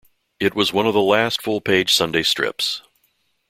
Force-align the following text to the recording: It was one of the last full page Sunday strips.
It 0.39 0.55
was 0.55 0.73
one 0.73 0.87
of 0.87 0.95
the 0.95 0.99
last 1.01 1.43
full 1.43 1.61
page 1.61 1.93
Sunday 1.93 2.23
strips. 2.23 2.81